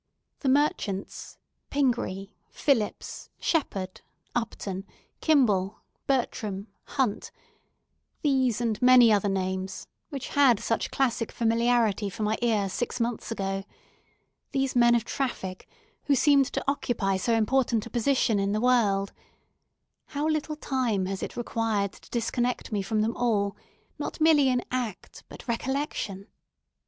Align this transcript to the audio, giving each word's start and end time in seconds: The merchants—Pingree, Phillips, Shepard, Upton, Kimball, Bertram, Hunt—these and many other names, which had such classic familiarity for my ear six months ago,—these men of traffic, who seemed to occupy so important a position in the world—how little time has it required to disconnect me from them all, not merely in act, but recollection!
The 0.39 0.49
merchants—Pingree, 0.49 2.33
Phillips, 2.49 3.29
Shepard, 3.39 4.01
Upton, 4.33 4.83
Kimball, 5.19 5.81
Bertram, 6.07 6.69
Hunt—these 6.85 8.59
and 8.59 8.81
many 8.81 9.13
other 9.13 9.29
names, 9.29 9.85
which 10.09 10.29
had 10.29 10.59
such 10.59 10.89
classic 10.89 11.31
familiarity 11.31 12.09
for 12.09 12.23
my 12.23 12.35
ear 12.41 12.67
six 12.67 12.99
months 12.99 13.29
ago,—these 13.29 14.75
men 14.75 14.95
of 14.95 15.05
traffic, 15.05 15.69
who 16.05 16.15
seemed 16.15 16.47
to 16.47 16.63
occupy 16.67 17.15
so 17.15 17.35
important 17.35 17.85
a 17.85 17.91
position 17.91 18.39
in 18.39 18.53
the 18.53 18.59
world—how 18.59 20.25
little 20.27 20.55
time 20.55 21.05
has 21.05 21.21
it 21.21 21.37
required 21.37 21.91
to 21.91 22.09
disconnect 22.09 22.71
me 22.71 22.81
from 22.81 23.01
them 23.01 23.15
all, 23.15 23.55
not 23.99 24.19
merely 24.19 24.49
in 24.49 24.63
act, 24.71 25.23
but 25.29 25.47
recollection! 25.47 26.25